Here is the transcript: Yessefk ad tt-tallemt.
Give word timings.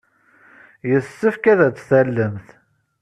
Yessefk 0.89 1.43
ad 1.51 1.61
tt-tallemt. 1.75 2.47